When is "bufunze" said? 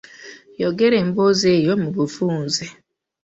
1.95-2.65